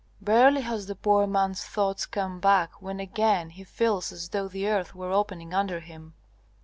Barely 0.19 0.61
has 0.61 0.87
the 0.87 0.95
poor 0.95 1.27
man's 1.27 1.63
thoughts 1.63 2.07
come 2.07 2.39
back 2.39 2.81
when 2.81 2.99
again 2.99 3.51
he 3.51 3.63
feels 3.63 4.11
as 4.11 4.29
though 4.29 4.47
the 4.47 4.67
earth 4.67 4.95
were 4.95 5.11
opening 5.11 5.53
under 5.53 5.79
him. 5.79 6.15